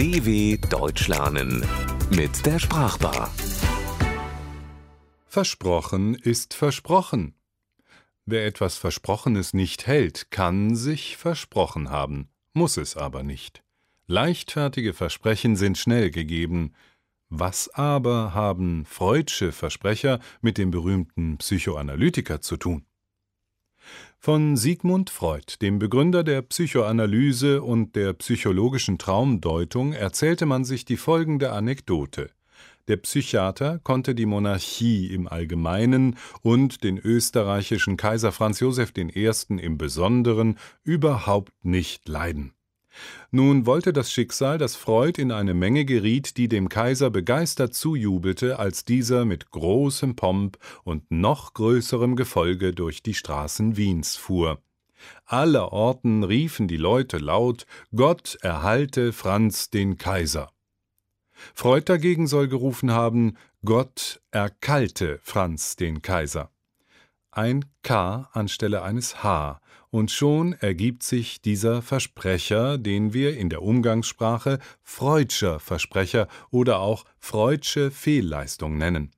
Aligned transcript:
DW 0.00 0.56
Deutsch 0.70 1.08
lernen 1.08 1.62
mit 2.16 2.46
der 2.46 2.58
Sprachbar. 2.58 3.30
Versprochen 5.26 6.14
ist 6.14 6.54
versprochen. 6.54 7.34
Wer 8.24 8.46
etwas 8.46 8.78
Versprochenes 8.78 9.52
nicht 9.52 9.86
hält, 9.86 10.30
kann 10.30 10.74
sich 10.74 11.18
versprochen 11.18 11.90
haben, 11.90 12.30
muss 12.54 12.78
es 12.78 12.96
aber 12.96 13.22
nicht. 13.22 13.62
Leichtfertige 14.06 14.94
Versprechen 14.94 15.54
sind 15.54 15.76
schnell 15.76 16.10
gegeben. 16.10 16.72
Was 17.28 17.68
aber 17.68 18.32
haben 18.32 18.86
Freudsche 18.86 19.52
Versprecher 19.52 20.18
mit 20.40 20.56
dem 20.56 20.70
berühmten 20.70 21.36
Psychoanalytiker 21.36 22.40
zu 22.40 22.56
tun? 22.56 22.86
Von 24.22 24.58
Sigmund 24.58 25.08
Freud, 25.08 25.54
dem 25.62 25.78
Begründer 25.78 26.22
der 26.22 26.42
Psychoanalyse 26.42 27.62
und 27.62 27.96
der 27.96 28.12
psychologischen 28.12 28.98
Traumdeutung, 28.98 29.94
erzählte 29.94 30.44
man 30.44 30.66
sich 30.66 30.84
die 30.84 30.98
folgende 30.98 31.52
Anekdote. 31.52 32.28
Der 32.88 32.98
Psychiater 32.98 33.78
konnte 33.78 34.14
die 34.14 34.26
Monarchie 34.26 35.06
im 35.06 35.26
Allgemeinen 35.26 36.18
und 36.42 36.84
den 36.84 36.98
österreichischen 36.98 37.96
Kaiser 37.96 38.30
Franz 38.30 38.60
Joseph 38.60 38.92
I. 38.94 39.30
im 39.56 39.78
Besonderen 39.78 40.58
überhaupt 40.84 41.54
nicht 41.64 42.06
leiden. 42.06 42.52
Nun 43.30 43.66
wollte 43.66 43.92
das 43.92 44.12
Schicksal, 44.12 44.58
dass 44.58 44.76
Freud 44.76 45.20
in 45.20 45.32
eine 45.32 45.54
Menge 45.54 45.84
geriet, 45.84 46.36
die 46.36 46.48
dem 46.48 46.68
Kaiser 46.68 47.10
begeistert 47.10 47.74
zujubelte, 47.74 48.58
als 48.58 48.84
dieser 48.84 49.24
mit 49.24 49.50
großem 49.50 50.16
Pomp 50.16 50.58
und 50.84 51.10
noch 51.10 51.54
größerem 51.54 52.16
Gefolge 52.16 52.72
durch 52.72 53.02
die 53.02 53.14
Straßen 53.14 53.76
Wiens 53.76 54.16
fuhr. 54.16 54.60
Allerorten 55.24 56.24
riefen 56.24 56.68
die 56.68 56.76
Leute 56.76 57.18
laut 57.18 57.66
Gott 57.94 58.36
erhalte 58.42 59.12
Franz 59.12 59.70
den 59.70 59.96
Kaiser. 59.96 60.50
Freud 61.54 61.84
dagegen 61.86 62.26
soll 62.26 62.48
gerufen 62.48 62.90
haben 62.90 63.36
Gott 63.64 64.20
erkalte 64.30 65.18
Franz 65.22 65.76
den 65.76 66.02
Kaiser. 66.02 66.50
Ein 67.32 67.64
K 67.82 68.28
anstelle 68.32 68.82
eines 68.82 69.22
H, 69.22 69.60
und 69.90 70.10
schon 70.10 70.52
ergibt 70.54 71.02
sich 71.04 71.40
dieser 71.40 71.80
Versprecher, 71.80 72.76
den 72.76 73.12
wir 73.12 73.36
in 73.36 73.50
der 73.50 73.62
Umgangssprache 73.62 74.58
Freudscher 74.82 75.60
Versprecher 75.60 76.26
oder 76.50 76.80
auch 76.80 77.04
Freudsche 77.18 77.90
Fehlleistung 77.90 78.78
nennen. 78.78 79.12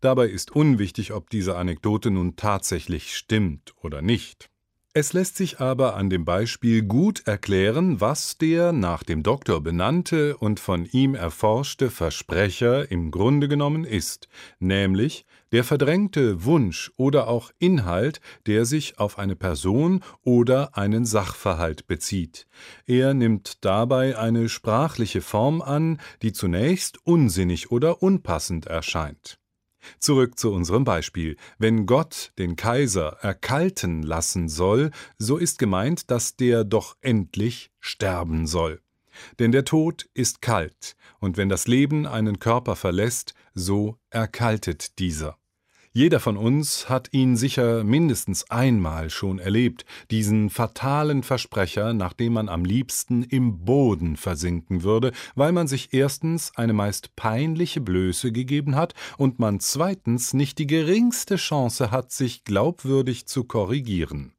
Dabei 0.00 0.26
ist 0.26 0.50
unwichtig, 0.50 1.12
ob 1.12 1.30
diese 1.30 1.56
Anekdote 1.56 2.10
nun 2.10 2.36
tatsächlich 2.36 3.16
stimmt 3.16 3.74
oder 3.80 4.02
nicht. 4.02 4.50
Es 4.96 5.12
lässt 5.12 5.36
sich 5.36 5.58
aber 5.58 5.96
an 5.96 6.08
dem 6.08 6.24
Beispiel 6.24 6.82
gut 6.82 7.26
erklären, 7.26 8.00
was 8.00 8.38
der 8.38 8.70
nach 8.72 9.02
dem 9.02 9.24
Doktor 9.24 9.60
benannte 9.60 10.36
und 10.36 10.60
von 10.60 10.86
ihm 10.86 11.16
erforschte 11.16 11.90
Versprecher 11.90 12.90
im 12.92 13.10
Grunde 13.10 13.48
genommen 13.48 13.84
ist, 13.84 14.28
nämlich 14.60 15.26
der 15.54 15.62
verdrängte 15.62 16.44
Wunsch 16.44 16.90
oder 16.96 17.28
auch 17.28 17.52
Inhalt, 17.60 18.20
der 18.46 18.64
sich 18.64 18.98
auf 18.98 19.20
eine 19.20 19.36
Person 19.36 20.02
oder 20.24 20.76
einen 20.76 21.06
Sachverhalt 21.06 21.86
bezieht. 21.86 22.48
Er 22.86 23.14
nimmt 23.14 23.64
dabei 23.64 24.18
eine 24.18 24.48
sprachliche 24.48 25.20
Form 25.20 25.62
an, 25.62 26.00
die 26.22 26.32
zunächst 26.32 26.98
unsinnig 27.06 27.70
oder 27.70 28.02
unpassend 28.02 28.66
erscheint. 28.66 29.38
Zurück 30.00 30.40
zu 30.40 30.52
unserem 30.52 30.82
Beispiel. 30.82 31.36
Wenn 31.56 31.86
Gott 31.86 32.32
den 32.36 32.56
Kaiser 32.56 33.18
erkalten 33.20 34.02
lassen 34.02 34.48
soll, 34.48 34.90
so 35.18 35.36
ist 35.36 35.60
gemeint, 35.60 36.10
dass 36.10 36.34
der 36.34 36.64
doch 36.64 36.96
endlich 37.00 37.70
sterben 37.78 38.48
soll. 38.48 38.80
Denn 39.38 39.52
der 39.52 39.64
Tod 39.64 40.08
ist 40.14 40.42
kalt, 40.42 40.96
und 41.20 41.36
wenn 41.36 41.48
das 41.48 41.68
Leben 41.68 42.08
einen 42.08 42.40
Körper 42.40 42.74
verlässt, 42.74 43.34
so 43.54 44.00
erkaltet 44.10 44.98
dieser. 44.98 45.38
Jeder 45.96 46.18
von 46.18 46.36
uns 46.36 46.88
hat 46.88 47.10
ihn 47.12 47.36
sicher 47.36 47.84
mindestens 47.84 48.50
einmal 48.50 49.10
schon 49.10 49.38
erlebt, 49.38 49.84
diesen 50.10 50.50
fatalen 50.50 51.22
Versprecher, 51.22 51.94
nach 51.94 52.12
dem 52.14 52.32
man 52.32 52.48
am 52.48 52.64
liebsten 52.64 53.22
im 53.22 53.64
Boden 53.64 54.16
versinken 54.16 54.82
würde, 54.82 55.12
weil 55.36 55.52
man 55.52 55.68
sich 55.68 55.94
erstens 55.94 56.50
eine 56.56 56.72
meist 56.72 57.14
peinliche 57.14 57.80
Blöße 57.80 58.32
gegeben 58.32 58.74
hat 58.74 58.94
und 59.18 59.38
man 59.38 59.60
zweitens 59.60 60.34
nicht 60.34 60.58
die 60.58 60.66
geringste 60.66 61.36
Chance 61.36 61.92
hat, 61.92 62.10
sich 62.10 62.42
glaubwürdig 62.42 63.26
zu 63.26 63.44
korrigieren. 63.44 64.32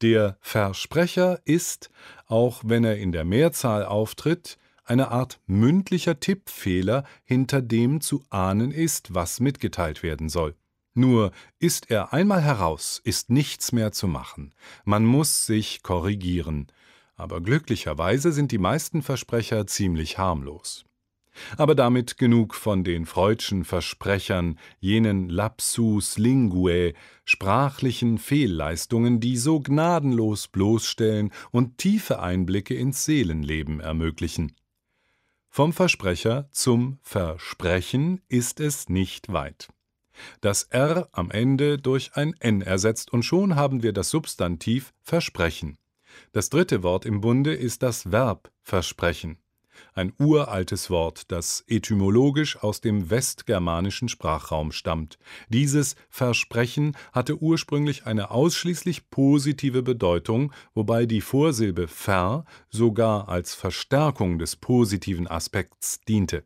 Der 0.00 0.38
Versprecher 0.40 1.40
ist, 1.44 1.90
auch 2.26 2.62
wenn 2.64 2.84
er 2.84 2.98
in 2.98 3.10
der 3.10 3.24
Mehrzahl 3.24 3.84
auftritt, 3.84 4.58
eine 4.84 5.10
Art 5.10 5.40
mündlicher 5.48 6.20
Tippfehler, 6.20 7.02
hinter 7.24 7.62
dem 7.62 8.00
zu 8.00 8.22
ahnen 8.30 8.70
ist, 8.70 9.12
was 9.12 9.40
mitgeteilt 9.40 10.04
werden 10.04 10.28
soll. 10.28 10.54
Nur 10.98 11.30
ist 11.60 11.92
er 11.92 12.12
einmal 12.12 12.42
heraus, 12.42 13.00
ist 13.04 13.30
nichts 13.30 13.70
mehr 13.70 13.92
zu 13.92 14.08
machen. 14.08 14.52
Man 14.84 15.04
muss 15.04 15.46
sich 15.46 15.84
korrigieren. 15.84 16.66
Aber 17.14 17.40
glücklicherweise 17.40 18.32
sind 18.32 18.50
die 18.50 18.58
meisten 18.58 19.02
Versprecher 19.02 19.68
ziemlich 19.68 20.18
harmlos. 20.18 20.84
Aber 21.56 21.76
damit 21.76 22.18
genug 22.18 22.56
von 22.56 22.82
den 22.82 23.06
freudschen 23.06 23.64
Versprechern, 23.64 24.58
jenen 24.80 25.28
Lapsus 25.28 26.18
linguae, 26.18 26.94
sprachlichen 27.24 28.18
Fehlleistungen, 28.18 29.20
die 29.20 29.36
so 29.36 29.60
gnadenlos 29.60 30.48
bloßstellen 30.48 31.30
und 31.52 31.78
tiefe 31.78 32.18
Einblicke 32.18 32.74
ins 32.74 33.04
Seelenleben 33.04 33.78
ermöglichen. 33.78 34.56
Vom 35.48 35.72
Versprecher 35.72 36.48
zum 36.50 36.98
Versprechen 37.02 38.20
ist 38.26 38.58
es 38.58 38.88
nicht 38.88 39.32
weit 39.32 39.68
das 40.40 40.64
R 40.64 41.08
am 41.12 41.30
Ende 41.30 41.78
durch 41.78 42.12
ein 42.14 42.34
N 42.40 42.62
ersetzt 42.62 43.12
und 43.12 43.22
schon 43.22 43.56
haben 43.56 43.82
wir 43.82 43.92
das 43.92 44.10
Substantiv 44.10 44.92
Versprechen. 45.02 45.78
Das 46.32 46.50
dritte 46.50 46.82
Wort 46.82 47.04
im 47.04 47.20
Bunde 47.20 47.54
ist 47.54 47.82
das 47.82 48.10
Verb 48.10 48.50
Versprechen. 48.62 49.38
Ein 49.94 50.12
uraltes 50.18 50.90
Wort, 50.90 51.30
das 51.30 51.64
etymologisch 51.66 52.56
aus 52.56 52.80
dem 52.80 53.10
westgermanischen 53.10 54.08
Sprachraum 54.08 54.72
stammt. 54.72 55.18
Dieses 55.48 55.96
Versprechen 56.08 56.96
hatte 57.12 57.40
ursprünglich 57.40 58.06
eine 58.06 58.30
ausschließlich 58.30 59.10
positive 59.10 59.82
Bedeutung, 59.82 60.52
wobei 60.74 61.06
die 61.06 61.20
Vorsilbe 61.20 61.88
ver 61.88 62.44
sogar 62.70 63.28
als 63.28 63.54
Verstärkung 63.54 64.38
des 64.38 64.56
positiven 64.56 65.28
Aspekts 65.28 66.00
diente. 66.08 66.44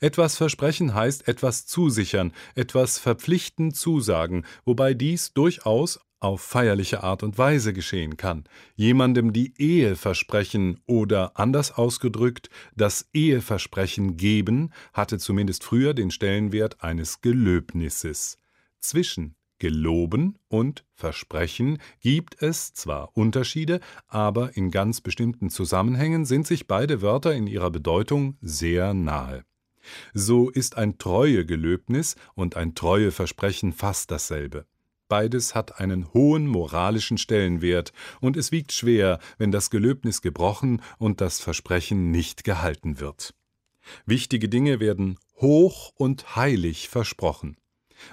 Etwas 0.00 0.36
versprechen 0.36 0.94
heißt 0.94 1.28
etwas 1.28 1.66
zusichern, 1.66 2.32
etwas 2.54 2.98
verpflichtend 2.98 3.76
zusagen, 3.76 4.44
wobei 4.64 4.94
dies 4.94 5.32
durchaus 5.32 6.00
auf 6.20 6.40
feierliche 6.40 7.02
Art 7.02 7.22
und 7.22 7.38
Weise 7.38 7.72
geschehen 7.72 8.16
kann. 8.16 8.44
Jemandem 8.74 9.32
die 9.32 9.54
Ehe 9.58 9.96
versprechen 9.96 10.80
oder 10.86 11.38
anders 11.38 11.72
ausgedrückt, 11.72 12.50
das 12.74 13.08
Eheversprechen 13.12 14.16
geben, 14.16 14.72
hatte 14.92 15.18
zumindest 15.18 15.64
früher 15.64 15.94
den 15.94 16.10
Stellenwert 16.10 16.82
eines 16.82 17.20
Gelöbnisses. 17.20 18.38
Zwischen 18.80 19.36
Geloben 19.58 20.38
und 20.48 20.84
Versprechen 20.94 21.78
gibt 22.00 22.40
es 22.42 22.74
zwar 22.74 23.16
Unterschiede, 23.16 23.80
aber 24.06 24.56
in 24.56 24.70
ganz 24.70 25.00
bestimmten 25.00 25.50
Zusammenhängen 25.50 26.24
sind 26.24 26.46
sich 26.46 26.68
beide 26.68 27.02
Wörter 27.02 27.34
in 27.34 27.46
ihrer 27.46 27.70
Bedeutung 27.70 28.36
sehr 28.40 28.94
nahe. 28.94 29.44
So 30.14 30.50
ist 30.50 30.76
ein 30.76 30.98
Treuegelöbnis 30.98 32.16
und 32.34 32.56
ein 32.56 32.74
Treueversprechen 32.74 33.72
fast 33.72 34.10
dasselbe. 34.10 34.66
Beides 35.08 35.54
hat 35.54 35.80
einen 35.80 36.12
hohen 36.12 36.46
moralischen 36.46 37.16
Stellenwert, 37.16 37.92
und 38.20 38.36
es 38.36 38.52
wiegt 38.52 38.72
schwer, 38.72 39.18
wenn 39.38 39.50
das 39.50 39.70
Gelöbnis 39.70 40.20
gebrochen 40.20 40.82
und 40.98 41.20
das 41.22 41.40
Versprechen 41.40 42.10
nicht 42.10 42.44
gehalten 42.44 43.00
wird. 43.00 43.34
Wichtige 44.04 44.50
Dinge 44.50 44.80
werden 44.80 45.18
hoch 45.36 45.92
und 45.96 46.36
heilig 46.36 46.88
versprochen. 46.88 47.56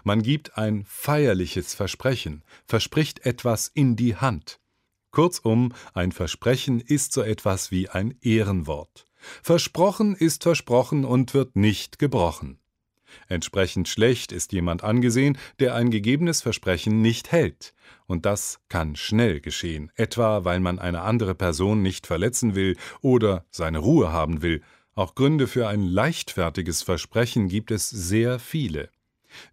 Man 0.04 0.22
gibt 0.22 0.58
ein 0.58 0.86
feierliches 0.88 1.74
Versprechen, 1.76 2.44
verspricht 2.66 3.26
etwas 3.26 3.68
in 3.68 3.96
die 3.96 4.16
Hand. 4.16 4.60
Kurzum, 5.12 5.74
ein 5.94 6.12
Versprechen 6.12 6.80
ist 6.82 7.14
so 7.14 7.22
etwas 7.22 7.72
wie 7.72 7.90
ein 7.90 8.18
Ehrenwort. 8.22 9.06
Versprochen 9.44 10.16
ist 10.16 10.44
versprochen 10.44 11.06
und 11.06 11.34
wird 11.34 11.56
nicht 11.56 12.00
gebrochen. 12.00 12.60
Entsprechend 13.28 13.88
schlecht 13.88 14.32
ist 14.32 14.52
jemand 14.54 14.84
angesehen, 14.84 15.38
der 15.60 15.76
ein 15.76 15.90
gegebenes 15.90 16.42
Versprechen 16.42 17.02
nicht 17.02 17.32
hält. 17.32 17.74
Und 18.08 18.26
das 18.26 18.60
kann 18.70 18.96
schnell 18.96 19.40
geschehen, 19.40 19.92
etwa 19.96 20.44
weil 20.44 20.60
man 20.60 20.80
eine 20.80 21.02
andere 21.02 21.36
Person 21.36 21.82
nicht 21.82 22.08
verletzen 22.08 22.56
will 22.56 22.78
oder 23.02 23.46
seine 23.52 23.80
Ruhe 23.80 24.12
haben 24.12 24.42
will. 24.42 24.62
Auch 24.94 25.16
Gründe 25.16 25.48
für 25.48 25.68
ein 25.68 25.84
leichtfertiges 25.84 26.82
Versprechen 26.84 27.48
gibt 27.48 27.72
es 27.72 27.90
sehr 27.90 28.40
viele. 28.40 28.90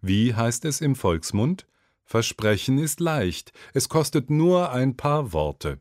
Wie 0.01 0.33
heißt 0.33 0.65
es 0.65 0.81
im 0.81 0.95
Volksmund? 0.95 1.67
Versprechen 2.05 2.77
ist 2.77 2.99
leicht, 2.99 3.53
es 3.73 3.89
kostet 3.89 4.29
nur 4.29 4.71
ein 4.71 4.95
paar 4.95 5.33
Worte. 5.33 5.79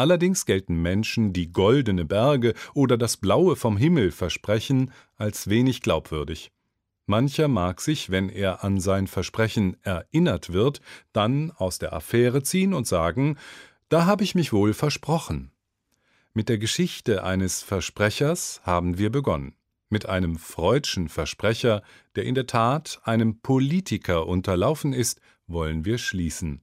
Allerdings 0.00 0.46
gelten 0.46 0.80
Menschen, 0.80 1.34
die 1.34 1.52
goldene 1.52 2.06
Berge 2.06 2.54
oder 2.72 2.96
das 2.96 3.18
Blaue 3.18 3.54
vom 3.54 3.76
Himmel 3.76 4.12
versprechen, 4.12 4.92
als 5.18 5.50
wenig 5.50 5.82
glaubwürdig. 5.82 6.52
Mancher 7.04 7.48
mag 7.48 7.82
sich, 7.82 8.08
wenn 8.08 8.30
er 8.30 8.64
an 8.64 8.80
sein 8.80 9.08
Versprechen 9.08 9.76
erinnert 9.82 10.54
wird, 10.54 10.80
dann 11.12 11.50
aus 11.50 11.78
der 11.78 11.92
Affäre 11.92 12.42
ziehen 12.42 12.72
und 12.72 12.86
sagen, 12.86 13.36
da 13.90 14.06
habe 14.06 14.24
ich 14.24 14.34
mich 14.34 14.54
wohl 14.54 14.72
versprochen. 14.72 15.50
Mit 16.32 16.48
der 16.48 16.56
Geschichte 16.56 17.22
eines 17.22 17.62
Versprechers 17.62 18.62
haben 18.64 18.96
wir 18.96 19.10
begonnen. 19.10 19.54
Mit 19.90 20.06
einem 20.06 20.38
freudschen 20.38 21.10
Versprecher, 21.10 21.82
der 22.16 22.24
in 22.24 22.34
der 22.34 22.46
Tat 22.46 23.02
einem 23.04 23.40
Politiker 23.40 24.26
unterlaufen 24.26 24.94
ist, 24.94 25.20
wollen 25.46 25.84
wir 25.84 25.98
schließen. 25.98 26.62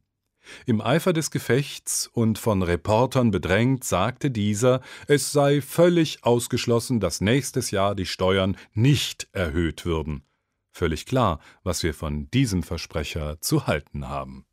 Im 0.65 0.81
Eifer 0.81 1.13
des 1.13 1.29
Gefechts 1.31 2.09
und 2.11 2.37
von 2.39 2.63
Reportern 2.63 3.31
bedrängt, 3.31 3.83
sagte 3.83 4.31
dieser, 4.31 4.81
es 5.07 5.31
sei 5.31 5.61
völlig 5.61 6.23
ausgeschlossen, 6.23 6.99
dass 6.99 7.21
nächstes 7.21 7.71
Jahr 7.71 7.95
die 7.95 8.05
Steuern 8.05 8.57
nicht 8.73 9.27
erhöht 9.31 9.85
würden. 9.85 10.23
Völlig 10.71 11.05
klar, 11.05 11.39
was 11.63 11.83
wir 11.83 11.93
von 11.93 12.29
diesem 12.31 12.63
Versprecher 12.63 13.39
zu 13.41 13.67
halten 13.67 14.07
haben. 14.07 14.45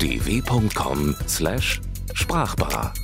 dw.com/sprachbar 0.00 2.94